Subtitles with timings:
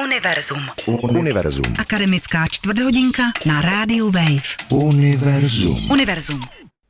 [0.00, 0.60] Univerzum.
[0.86, 1.64] Univerzum.
[1.78, 4.68] Akademická čtvrthodinka na rádiu Wave.
[4.72, 5.90] Univerzum.
[5.90, 6.40] Univerzum.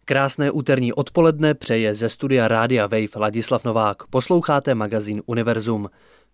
[0.04, 4.06] Krásné úterní odpoledne přeje ze studia Rádia Wave Ladislav Novák.
[4.10, 5.88] Posloucháte magazín Univerzum.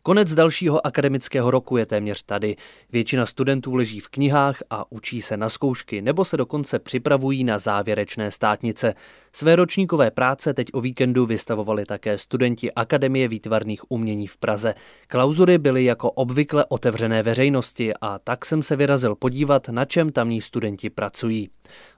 [0.04, 2.56] Konec dalšího akademického roku je téměř tady.
[2.92, 7.58] Většina studentů leží v knihách a učí se na zkoušky, nebo se dokonce připravují na
[7.58, 8.94] závěrečné státnice.
[9.32, 14.74] Své ročníkové práce teď o víkendu vystavovali také studenti Akademie výtvarných umění v Praze.
[15.06, 20.40] Klauzury byly jako obvykle otevřené veřejnosti a tak jsem se vyrazil podívat, na čem tamní
[20.40, 21.48] studenti pracují.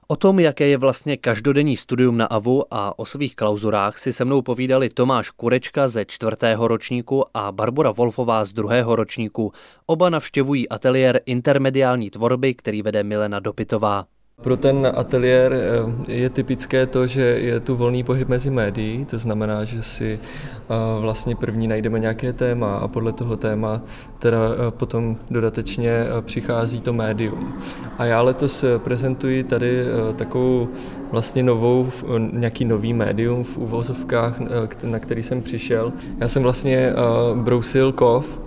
[0.07, 4.25] O tom, jaké je vlastně každodenní studium na AVU a o svých klauzurách si se
[4.25, 9.53] mnou povídali Tomáš Kurečka ze čtvrtého ročníku a Barbara Wolfová z druhého ročníku.
[9.85, 14.05] Oba navštěvují ateliér intermediální tvorby, který vede Milena Dopitová.
[14.41, 19.19] Pro ten ateliér eh, je typické to, že je tu volný pohyb mezi médií, to
[19.19, 23.81] znamená, že si eh, vlastně první najdeme nějaké téma a podle toho téma
[24.19, 27.53] teda eh, potom dodatečně přichází to médium.
[27.97, 29.83] A já letos prezentuji tady
[30.15, 30.69] takovou
[31.11, 31.89] vlastně novou,
[32.31, 34.39] nějaký nový médium v uvozovkách,
[34.83, 35.93] na který jsem přišel.
[36.19, 36.93] Já jsem vlastně
[37.33, 38.39] brousil kov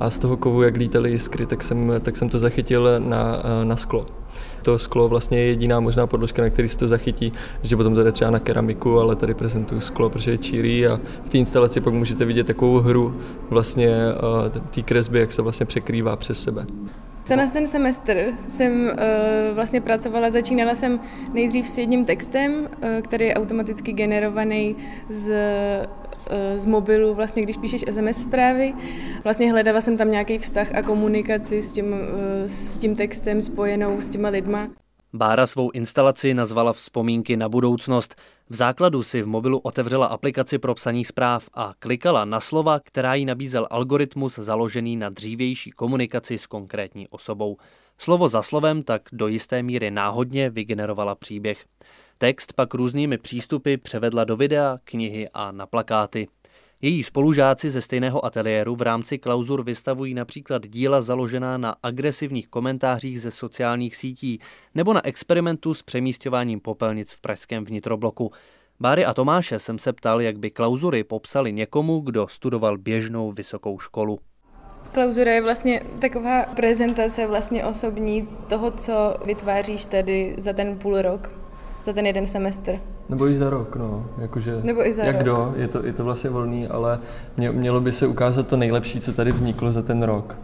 [0.00, 3.76] a z toho kovu, jak lítaly jiskry, tak jsem, tak jsem to zachytil na, na
[3.76, 4.06] sklo
[4.62, 8.02] to sklo vlastně je jediná možná podložka, na který se to zachytí, že potom to
[8.02, 11.80] jde třeba na keramiku, ale tady prezentuju sklo, protože je čírí a v té instalaci
[11.80, 13.16] pak můžete vidět takovou hru
[13.50, 13.88] vlastně
[14.46, 16.66] eh, té kresby, jak se vlastně překrývá přes sebe.
[17.28, 18.90] Tenhle ten semestr jsem uh,
[19.54, 21.00] vlastně pracovala, začínala jsem
[21.32, 22.66] nejdřív s jedním textem, uh,
[23.02, 24.76] který je automaticky generovaný
[25.08, 25.34] z
[26.56, 28.74] z mobilu, vlastně když píšeš SMS zprávy.
[29.24, 31.94] Vlastně hledala jsem tam nějaký vztah a komunikaci s tím,
[32.46, 34.68] s tím textem spojenou s těma lidma.
[35.12, 38.14] Bára svou instalaci nazvala Vzpomínky na budoucnost.
[38.48, 43.14] V základu si v mobilu otevřela aplikaci pro psaní zpráv a klikala na slova, která
[43.14, 47.56] jí nabízel algoritmus založený na dřívější komunikaci s konkrétní osobou.
[47.98, 51.64] Slovo za slovem tak do jisté míry náhodně vygenerovala příběh.
[52.18, 56.28] Text pak různými přístupy převedla do videa, knihy a na plakáty.
[56.80, 63.20] Její spolužáci ze stejného ateliéru v rámci klauzur vystavují například díla založená na agresivních komentářích
[63.20, 64.38] ze sociálních sítí
[64.74, 68.32] nebo na experimentu s přemístěváním popelnic v pražském vnitrobloku.
[68.80, 73.78] Báry a Tomáše jsem se ptal, jak by klauzury popsali někomu, kdo studoval běžnou vysokou
[73.78, 74.18] školu.
[74.92, 81.45] Klauzura je vlastně taková prezentace vlastně osobní toho, co vytváříš tady za ten půl rok
[81.86, 82.78] za ten jeden semestr.
[83.08, 84.06] Nebo i za rok, no.
[84.20, 85.22] Jakože, Nebo i za jak rok.
[85.22, 86.98] kdo, je to, je to vlastně volný, ale
[87.36, 90.36] mě, mělo by se ukázat to nejlepší, co tady vzniklo za ten rok.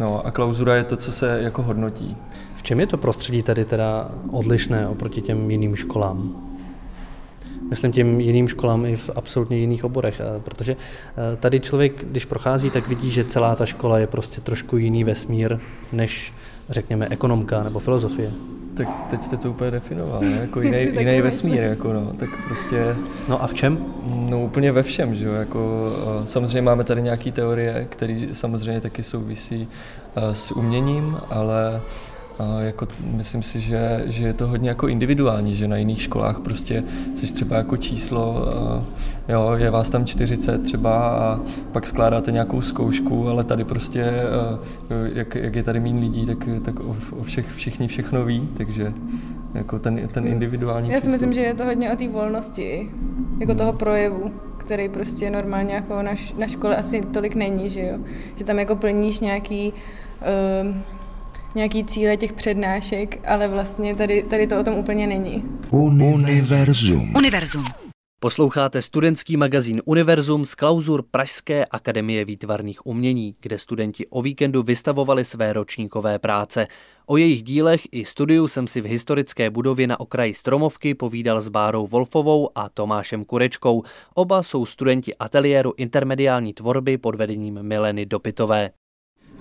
[0.00, 2.16] No a klauzura je to, co se jako hodnotí.
[2.56, 6.36] V čem je to prostředí tady teda odlišné oproti těm jiným školám?
[7.70, 12.70] Myslím těm jiným školám i v absolutně jiných oborech, protože eh, tady člověk, když prochází,
[12.70, 15.58] tak vidí, že celá ta škola je prostě trošku jiný vesmír,
[15.92, 16.34] než
[16.70, 18.30] řekněme ekonomka nebo filozofie.
[18.76, 20.38] Tak teď jste to úplně definoval, ne?
[20.40, 22.96] jako jiný, jiný vesmír, jako no, tak prostě...
[23.28, 23.78] No a v čem?
[24.06, 25.90] No úplně ve všem, že jo, jako
[26.24, 29.68] samozřejmě máme tady nějaké teorie, které samozřejmě taky souvisí
[30.16, 31.80] s uměním, ale
[32.60, 36.84] jako myslím si, že, že je to hodně jako individuální, že na jiných školách prostě
[37.14, 38.48] jsi třeba jako číslo,
[39.28, 41.40] jo, je vás tam 40 třeba a
[41.72, 44.12] pak skládáte nějakou zkoušku, ale tady prostě,
[45.14, 48.92] jak, jak je tady méně lidí, tak, tak o, o všech, všichni všechno ví, takže
[49.54, 52.90] jako ten, ten individuální Já si myslím, že je to hodně o té volnosti,
[53.40, 53.58] jako hmm.
[53.58, 54.32] toho projevu
[54.64, 57.98] který prostě normálně jako na, na škole asi tolik není, že jo.
[58.36, 59.72] Že tam jako plníš nějaký
[60.62, 60.76] uh,
[61.54, 65.44] nějaký cíle těch přednášek, ale vlastně tady, tady to o tom úplně není.
[65.70, 67.14] Univerzum.
[67.16, 67.64] Univerzum.
[68.20, 75.24] Posloucháte studentský magazín Univerzum z klauzur Pražské akademie výtvarných umění, kde studenti o víkendu vystavovali
[75.24, 76.66] své ročníkové práce.
[77.06, 81.48] O jejich dílech i studiu jsem si v historické budově na okraji Stromovky povídal s
[81.48, 83.82] Bárou Wolfovou a Tomášem Kurečkou.
[84.14, 88.70] Oba jsou studenti ateliéru intermediální tvorby pod vedením Mileny Dopitové.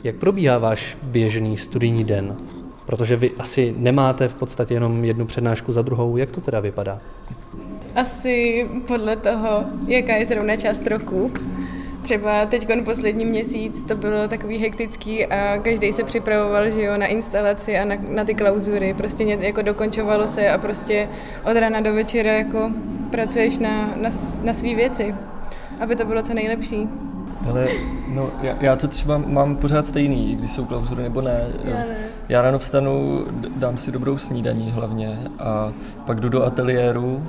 [0.04, 2.38] Jak probíhá váš běžný studijní den?
[2.86, 6.18] Protože vy asi nemáte v podstatě jenom jednu přednášku za druhou.
[6.18, 7.00] Jak to teda vypadá?
[7.96, 11.32] Asi podle toho, jaká je zrovna část roku.
[12.02, 17.06] Třeba teď poslední měsíc to bylo takový hektický a každý se připravoval že jo, na
[17.06, 18.94] instalaci a na, na ty klauzury.
[18.94, 21.10] Prostě ně, jako dokončovalo se a prostě
[21.52, 22.72] od rána do večera jako
[23.12, 24.10] pracuješ na, na,
[24.44, 25.16] na své věci,
[25.80, 26.90] aby to bylo co nejlepší.
[27.50, 27.68] Ale
[28.08, 31.42] no, já, já to třeba mám pořád stejný, když jsou klauzury nebo ne.
[31.64, 31.96] Já, ne.
[32.30, 33.26] já ráno vstanu,
[33.56, 35.74] dám si dobrou snídaní hlavně a
[36.06, 37.24] pak jdu do ateliéru,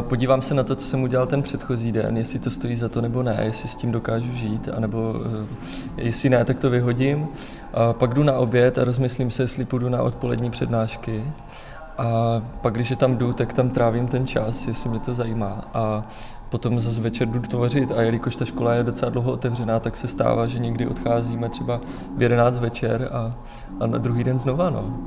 [0.00, 3.00] podívám se na to, co jsem udělal ten předchozí den, jestli to stojí za to
[3.00, 5.46] nebo ne, jestli s tím dokážu žít, anebo eh,
[5.96, 7.28] jestli ne, tak to vyhodím.
[7.92, 11.24] Pak jdu na oběd a rozmyslím se, jestli půjdu na odpolední přednášky.
[11.98, 15.64] A pak, když je tam jdu, tak tam trávím ten čas, jestli mě to zajímá.
[15.74, 16.04] A
[16.52, 20.08] potom zase večer jdu tvořit a jelikož ta škola je docela dlouho otevřená, tak se
[20.08, 21.80] stává, že někdy odcházíme třeba
[22.16, 23.34] v 11 večer a,
[23.80, 24.70] a na druhý den znova.
[24.70, 24.98] No.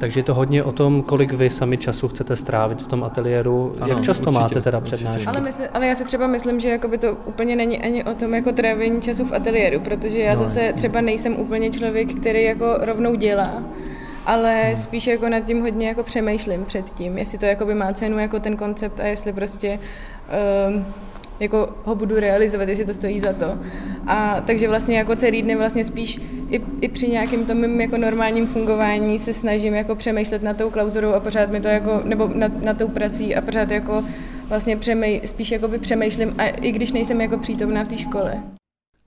[0.00, 3.74] Takže je to hodně o tom, kolik vy sami času chcete strávit v tom ateliéru.
[3.80, 5.26] Ano, Jak často určitě, máte teda přednášky?
[5.26, 8.34] Ale, mysl, ale já si třeba myslím, že jakoby to úplně není ani o tom
[8.34, 10.78] jako trávení času v ateliéru, protože já no, zase jasný.
[10.78, 13.62] třeba nejsem úplně člověk, který jako rovnou dělá
[14.26, 14.76] ale hmm.
[14.76, 18.56] spíš jako nad tím hodně jako přemýšlím předtím, jestli to jakoby má cenu jako ten
[18.56, 19.78] koncept a jestli prostě
[20.68, 20.86] um,
[21.40, 23.58] jako ho budu realizovat, jestli to stojí za to.
[24.06, 26.20] A takže vlastně jako celý den vlastně spíš
[26.50, 30.70] i, i při nějakém tom mým jako normálním fungování se snažím jako přemýšlet nad tou
[30.70, 34.04] klauzurou a pořád mi to jako, nebo nad, nad tou prací a pořád jako
[34.48, 38.42] vlastně přemý, spíš jako by přemýšlím, a i když nejsem jako přítomná v té škole.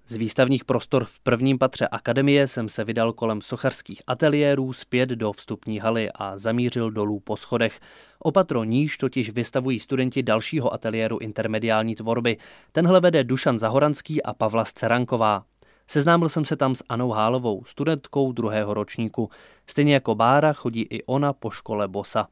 [0.07, 5.31] Z výstavních prostor v prvním patře akademie jsem se vydal kolem sochařských ateliérů zpět do
[5.31, 7.79] vstupní haly a zamířil dolů po schodech.
[8.19, 12.37] Opatro níž totiž vystavují studenti dalšího ateliéru intermediální tvorby.
[12.71, 15.43] Tenhle vede Dušan Zahoranský a Pavla Sceranková.
[15.87, 19.29] Seznámil jsem se tam s Anou Hálovou, studentkou druhého ročníku.
[19.67, 22.27] Stejně jako Bára chodí i ona po škole Bosa.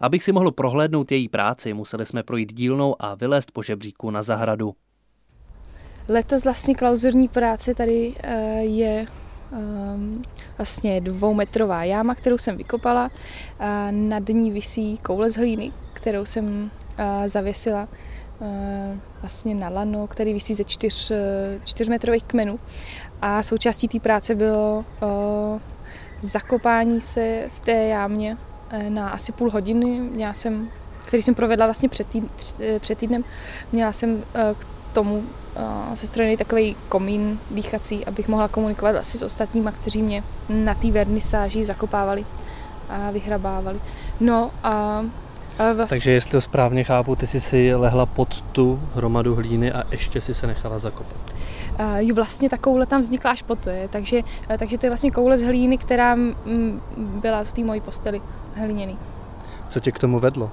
[0.00, 4.22] Abych si mohl prohlédnout její práci, museli jsme projít dílnou a vylézt po žebříku na
[4.22, 4.74] zahradu.
[6.08, 9.06] Letos vlastně klauzurní práce tady eh, je
[9.52, 10.22] ehm,
[10.58, 13.10] vlastně dvoumetrová jáma, kterou jsem vykopala.
[13.90, 17.88] Nad ní visí koule z hlíny, kterou jsem eh, zavěsila
[18.40, 21.12] eh, vlastně na lano, který visí ze čtyř,
[21.64, 22.60] čtyřmetrových kmenů.
[23.20, 24.84] A součástí té práce bylo
[26.22, 28.36] zakopání se v té jámě
[28.88, 29.86] na asi půl hodiny.
[29.86, 30.68] Měla jsem,
[31.04, 32.24] který jsem provedla vlastně před, týd,
[32.78, 33.24] před týdnem.
[33.72, 35.24] Měla jsem k tomu
[35.94, 40.90] se strany takový komín dýchací, abych mohla komunikovat asi s ostatníma, kteří mě na té
[40.90, 42.24] vernisáži zakopávali
[42.88, 43.80] a vyhrabávali.
[44.20, 45.02] No a
[45.58, 45.86] Vlastně...
[45.88, 50.20] Takže jestli to správně chápu, ty jsi si lehla pod tu hromadu hlíny a ještě
[50.20, 51.16] si se nechala zakopat.
[51.80, 53.88] Uh, jo, vlastně ta koule tam vznikla až po to, je.
[53.88, 56.34] Takže, uh, takže to je vlastně koule z hlíny, která m,
[56.96, 58.22] byla v té mojí posteli
[58.54, 58.98] hliněný.
[59.70, 60.50] Co tě k tomu vedlo?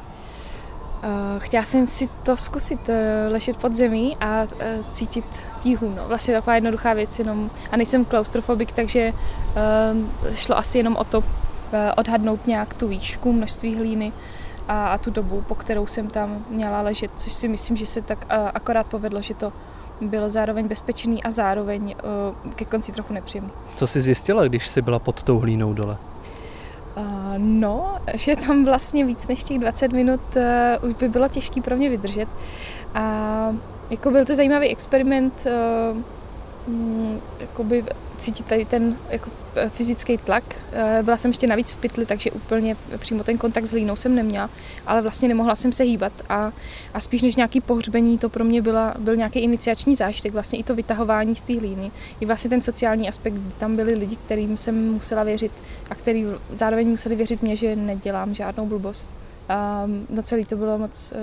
[1.04, 2.96] Uh, chtěla jsem si to zkusit, uh,
[3.32, 4.50] ležet pod zemí a uh,
[4.92, 5.26] cítit
[5.60, 5.94] tíhu.
[5.96, 6.08] No.
[6.08, 7.50] Vlastně taková jednoduchá věc jenom.
[7.72, 9.14] A nejsem klaustrofobik, takže
[10.34, 11.24] šlo asi jenom o to
[11.98, 14.14] odhadnout nějak tu výšku, množství hlíny
[14.68, 18.02] a, a tu dobu, po kterou jsem tam měla ležet, což si myslím, že se
[18.02, 19.54] tak akorát povedlo, že to
[20.02, 21.96] bylo zároveň bezpečný a zároveň
[22.56, 23.52] ke konci trochu nepříjemný.
[23.76, 25.98] Co jsi zjistila, když jsi byla pod tou hlínou dole?
[26.98, 27.04] Uh,
[27.38, 31.76] no, že tam vlastně víc než těch 20 minut uh, už by bylo těžké pro
[31.76, 32.30] mě vydržet.
[32.94, 33.56] A
[33.90, 35.48] jako byl to zajímavý experiment,
[35.94, 36.02] uh,
[36.70, 37.84] um, jakoby
[38.18, 40.44] cítit tady ten jako eh, fyzický tlak.
[40.72, 44.16] Eh, byla jsem ještě navíc v pytli, takže úplně přímo ten kontakt s hlínou jsem
[44.16, 44.50] neměla,
[44.88, 46.52] ale vlastně nemohla jsem se hýbat a,
[46.94, 50.64] a spíš než nějaký pohřbení, to pro mě byla, byl nějaký iniciační zážitek, vlastně i
[50.64, 54.58] to vytahování z té hlíny, i vlastně ten sociální aspekt, kdy tam byli lidi, kterým
[54.58, 55.52] jsem musela věřit
[55.90, 59.16] a který zároveň museli věřit mě, že nedělám žádnou blbost.
[59.50, 61.14] A no celý to bylo moc,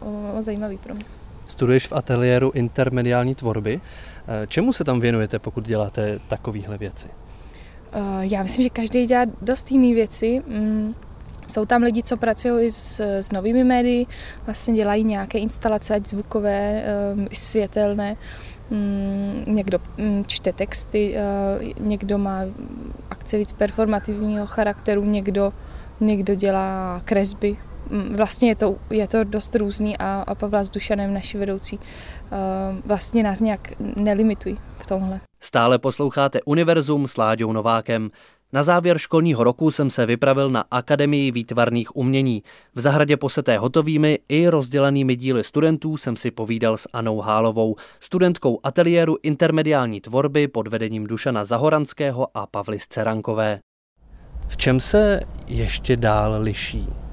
[0.00, 1.04] uh, moc zajímavý pro mě.
[1.48, 3.80] Studuješ v ateliéru intermediální tvorby.
[4.28, 7.08] Eh, čemu se tam věnujete, pokud děláte takovéhle věci?
[7.92, 10.42] Eh, já myslím, že každý dělá dost jiné věci.
[10.46, 10.94] Mm,
[11.48, 14.06] jsou tam lidi, co pracují s, s novými médii,
[14.46, 18.16] vlastně dělají nějaké instalace, ať zvukové, eh, světelné.
[18.70, 21.16] Mm, někdo mm, čte texty,
[21.80, 22.40] někdo má
[23.10, 25.52] akce víc performativního charakteru, někdo,
[26.00, 27.56] někdo dělá kresby,
[28.16, 31.80] vlastně je to, je to dost různý a, a Pavla s Dušanem, naši vedoucí, uh,
[32.84, 35.20] vlastně nás nějak nelimitují v tomhle.
[35.40, 38.10] Stále posloucháte Univerzum s Láďou Novákem.
[38.52, 42.42] Na závěr školního roku jsem se vypravil na Akademii výtvarných umění.
[42.74, 48.60] V zahradě poseté hotovými i rozdělenými díly studentů jsem si povídal s Anou Hálovou, studentkou
[48.62, 53.58] ateliéru intermediální tvorby pod vedením Dušana Zahoranského a Pavly Scerankové.
[54.48, 57.03] V čem se ještě dál liší Eh,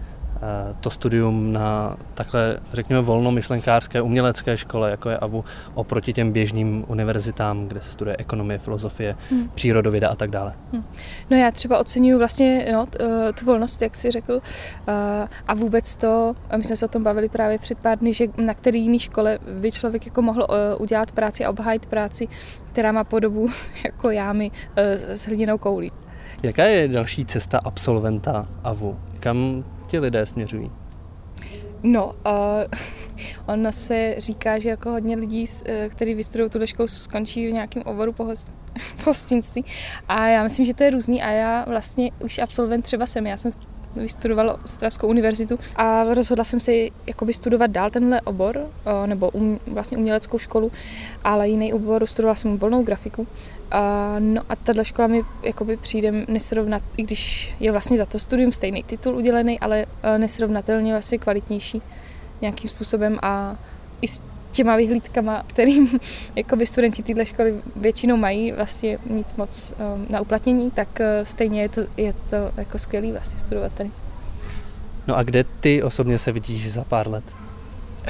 [0.80, 7.68] to studium na takhle, řekněme, volnomyšlenkářské umělecké škole, jako je AVU, oproti těm běžným univerzitám,
[7.68, 9.50] kde se studuje ekonomie, filozofie, hmm.
[9.56, 10.54] přírodověda a tak dále?
[10.74, 10.84] Hmm.
[11.30, 14.42] No já třeba oceňuji vlastně no, eh, tu volnost, jak jsi řekl,
[14.88, 18.14] eh, a vůbec to, a my jsme se o tom bavili právě před pár dny,
[18.14, 22.28] že na který jiný škole by člověk jako mohl udělat práci a obhájit práci,
[22.72, 23.50] která má podobu
[23.86, 24.52] jako jámy
[25.08, 25.92] s hlíněnou koulí.
[26.44, 29.00] Jaká je další cesta absolventa AVU?
[29.20, 30.72] Kam ti lidé směřují?
[31.84, 32.34] No, uh,
[33.46, 37.84] ono se říká, že jako hodně lidí, eh, kteří vystudují tuhle školu, skončí v nějakém
[37.86, 38.54] oboru pohost,
[39.04, 39.66] pohostinství.
[40.08, 43.28] A já myslím, že to je různý a já vlastně už absolvent třeba jsem.
[43.28, 43.52] Já jsem
[43.96, 46.72] vystudovala Ostravskou univerzitu a rozhodla jsem se
[47.08, 50.72] jakoby studovat dál tenhle obor, eh, nebo um, vlastně uměleckou školu,
[51.24, 53.28] ale jiný obor, studovala jsem volnou grafiku.
[53.72, 58.20] A, no a tahle škola mi jakoby přijde nesrovnat, i když je vlastně za to
[58.20, 61.82] studium stejný titul udělený, ale eh, nesrovnatelně vlastně kvalitnější
[62.42, 63.56] nějakým způsobem a
[64.02, 64.08] i
[64.52, 66.00] těma vyhlídkama, kterým
[66.36, 71.62] jakoby studenti této školy většinou mají vlastně nic moc um, na uplatnění, tak uh, stejně
[71.62, 73.92] je to, je to jako skvělý vlastně studovat tady.
[75.08, 77.24] No a kde ty osobně se vidíš za pár let?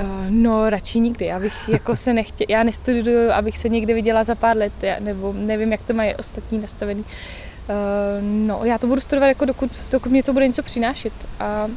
[0.02, 1.26] Uh, no, radši nikdy.
[1.26, 4.96] Já bych jako se nechtě, já nestuduju, abych se někde viděla za pár let, já,
[5.00, 7.02] nebo nevím, jak to mají ostatní nastavený.
[7.02, 11.14] Uh, no, já to budu studovat jako dokud, dokud mě to bude něco přinášet.
[11.40, 11.68] A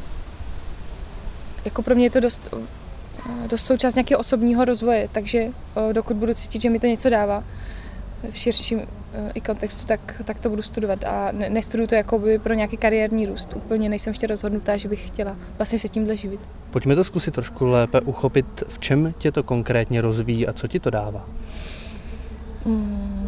[1.65, 2.55] jako pro mě je to dost
[3.47, 5.47] dost součást nějakého osobního rozvoje, takže
[5.91, 7.43] dokud budu cítit, že mi to něco dává
[8.29, 8.85] v širším e,
[9.33, 12.77] i kontextu, tak, tak to budu studovat a ne, nestuduju to jako by pro nějaký
[12.77, 13.53] kariérní růst.
[13.55, 16.39] Úplně nejsem ještě rozhodnutá, že bych chtěla vlastně se tímhle živit.
[16.71, 20.79] Pojďme to zkusit trošku lépe uchopit, v čem tě to konkrétně rozvíjí a co ti
[20.79, 21.29] to dává?
[22.65, 23.24] Hmm,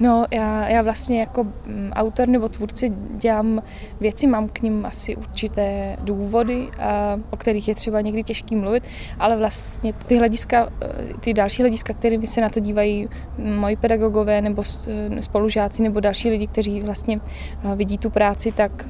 [0.00, 3.62] No, já, já vlastně jako mm, autor nebo tvůrci dělám
[4.00, 8.84] věci, mám k ním asi určité důvody, a, o kterých je třeba někdy těžký mluvit,
[9.18, 10.88] ale vlastně ty hlediska, eh,
[11.20, 16.30] ty další hlediska, kterými se na to dívají moji pedagogové nebo eh, spolužáci nebo další
[16.30, 17.20] lidi, kteří vlastně
[17.64, 18.86] eh, vidí tu práci, tak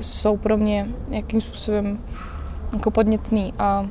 [0.00, 1.98] jsou pro mě nějakým způsobem
[2.72, 3.86] jako podnětný a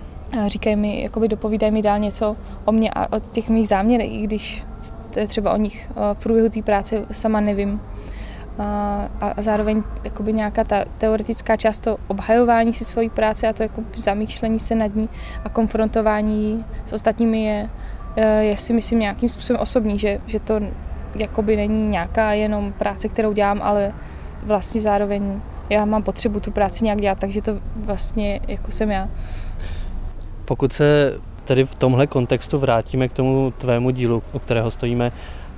[0.48, 4.18] říkají mi, jakoby dopovídají mi dál něco o mě a o těch mých záměrech, i
[4.18, 4.64] když
[5.28, 7.82] třeba o nich v průběhu té práce sama nevím.
[8.60, 13.64] A, a zároveň jakoby nějaká ta teoretická část to obhajování si svojí práce a to
[13.64, 15.10] jako zamýšlení se nad ní
[15.46, 17.70] a konfrontování s ostatními je,
[18.40, 20.60] je si myslím nějakým způsobem osobní, že, že to
[21.16, 23.94] jakoby není nějaká jenom práce, kterou dělám, ale
[24.44, 29.10] vlastně zároveň já mám potřebu tu práci nějak dělat, takže to vlastně jako jsem já.
[30.46, 31.12] Pokud se
[31.46, 35.12] tedy v tomhle kontextu vrátíme k tomu tvému dílu, o kterého stojíme.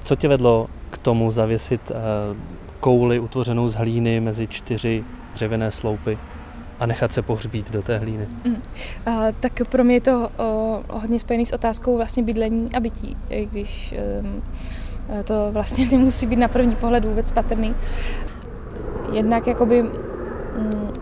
[0.03, 1.96] Co tě vedlo k tomu zavěsit eh,
[2.79, 5.03] kouli utvořenou z hlíny mezi čtyři
[5.34, 6.17] dřevěné sloupy
[6.79, 8.27] a nechat se pohřbít do té hlíny?
[8.46, 8.62] Mm.
[9.06, 13.17] A, tak pro mě je to o, hodně spojený s otázkou vlastně bydlení a bytí,
[13.29, 14.44] i když um,
[15.24, 17.75] to vlastně nemusí být na první pohled vůbec patrný.
[19.13, 19.91] Jednak jakoby mm,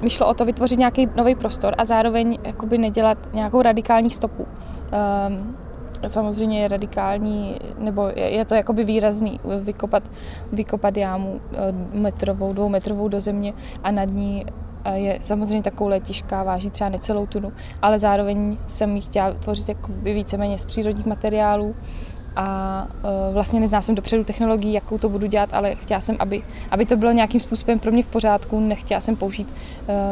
[0.01, 4.47] mi šlo o to vytvořit nějaký nový prostor a zároveň jakoby nedělat nějakou radikální stopu.
[4.91, 5.55] Um,
[6.07, 10.03] samozřejmě je radikální, nebo je, je to jakoby výrazný, vykopat,
[10.51, 14.45] vykopat jámu eh, metrovou, dvoumetrovou do země a nad ní
[14.83, 19.69] eh, je samozřejmě takovou těžká, váží třeba necelou tunu, ale zároveň jsem ji chtěla tvořit
[19.69, 21.75] jakoby víceméně z přírodních materiálů
[22.37, 26.43] a uh, vlastně neznám jsem dopředu technologii, jakou to budu dělat, ale chtěla jsem, aby,
[26.71, 29.47] aby to bylo nějakým způsobem pro mě v pořádku, nechtěla jsem použít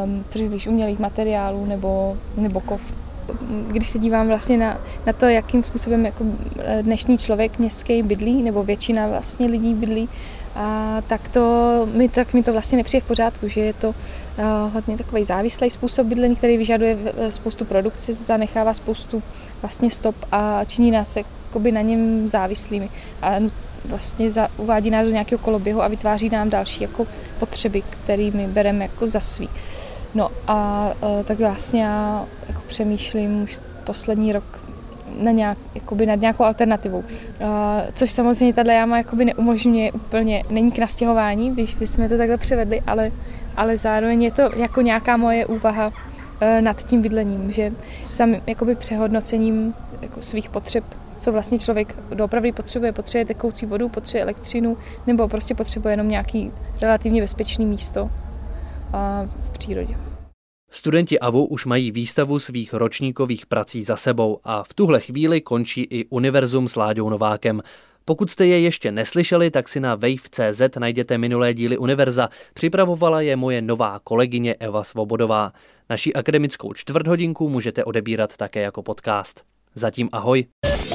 [0.04, 3.03] um, příliš umělých materiálů nebo, nebo kov
[3.66, 6.24] když se dívám vlastně na, na to, jakým způsobem jako
[6.82, 10.08] dnešní člověk městský bydlí, nebo většina vlastně lidí bydlí,
[10.54, 13.94] a tak to mi, tak mi to vlastně nepřijde v pořádku, že je to uh,
[14.72, 19.22] hodně takový závislý způsob bydlení, který vyžaduje eh, spoustu produkce, zanechává spoustu
[19.62, 22.90] vlastně stop a činí nás jakoby na něm závislými.
[23.22, 23.34] A
[23.84, 27.06] vlastně za, uvádí nás do nějakého koloběhu a vytváří nám další jako
[27.38, 29.48] potřeby, kterými bereme jako za svý.
[30.14, 34.44] No a uh, tak vlastně já jako přemýšlím už poslední rok
[35.18, 36.98] na nějak, jakoby nad nějakou alternativou.
[36.98, 37.04] Uh,
[37.94, 42.80] což samozřejmě tato jáma jakoby neumožňuje úplně, není k nastěhování, když bychom to takhle převedli,
[42.86, 43.10] ale,
[43.56, 45.92] ale zároveň je to jako nějaká moje úvaha uh,
[46.60, 47.72] nad tím bydlením, že
[48.12, 50.84] sam jakoby přehodnocením jako svých potřeb
[51.18, 52.92] co vlastně člověk doopravdy potřebuje.
[52.92, 58.10] Potřebuje tekoucí vodu, potřebuje elektřinu, nebo prostě potřebuje jenom nějaký relativně bezpečný místo
[59.40, 59.96] v přírodě.
[60.70, 65.82] Studenti AVU už mají výstavu svých ročníkových prací za sebou a v tuhle chvíli končí
[65.82, 67.62] i Univerzum s Láďou Novákem.
[68.04, 72.28] Pokud jste je ještě neslyšeli, tak si na wave.cz najděte minulé díly Univerza.
[72.54, 75.52] Připravovala je moje nová kolegyně Eva Svobodová.
[75.90, 79.42] Naší akademickou čtvrthodinku můžete odebírat také jako podcast.
[79.74, 80.44] Zatím ahoj.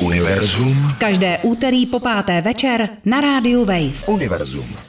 [0.02, 0.76] Univerzum.
[1.00, 4.08] Každé úterý po páté večer na rádiu Wave.
[4.08, 4.89] Univerzum.